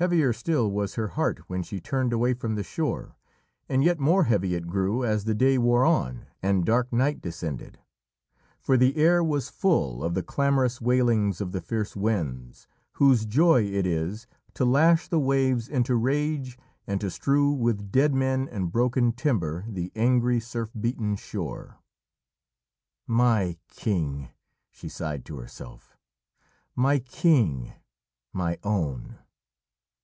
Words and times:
Heavier 0.00 0.32
still 0.32 0.70
was 0.70 0.94
her 0.94 1.08
heart 1.08 1.40
when 1.48 1.64
she 1.64 1.80
turned 1.80 2.12
away 2.12 2.32
from 2.32 2.54
the 2.54 2.62
shore, 2.62 3.16
and 3.68 3.82
yet 3.82 3.98
more 3.98 4.22
heavy 4.22 4.54
it 4.54 4.68
grew 4.68 5.04
as 5.04 5.24
the 5.24 5.34
day 5.34 5.58
wore 5.58 5.84
on 5.84 6.26
and 6.40 6.64
dark 6.64 6.92
night 6.92 7.20
descended. 7.20 7.80
For 8.60 8.76
the 8.76 8.94
air 8.96 9.24
was 9.24 9.48
full 9.48 10.04
of 10.04 10.14
the 10.14 10.22
clamorous 10.22 10.80
wailings 10.80 11.40
of 11.40 11.50
the 11.50 11.60
fierce 11.60 11.96
winds 11.96 12.68
whose 12.92 13.26
joy 13.26 13.64
it 13.64 13.88
is 13.88 14.28
to 14.54 14.64
lash 14.64 15.08
the 15.08 15.18
waves 15.18 15.68
into 15.68 15.96
rage 15.96 16.56
and 16.86 17.00
to 17.00 17.10
strew 17.10 17.50
with 17.50 17.90
dead 17.90 18.14
men 18.14 18.48
and 18.52 18.70
broken 18.70 19.10
timber 19.10 19.64
the 19.68 19.90
angry, 19.96 20.38
surf 20.38 20.70
beaten 20.80 21.16
shore. 21.16 21.78
"My 23.08 23.56
King," 23.68 24.28
she 24.70 24.88
sighed 24.88 25.24
to 25.24 25.38
herself. 25.38 25.96
"My 26.76 27.00
King! 27.00 27.72
my 28.32 28.60
Own!" 28.62 29.18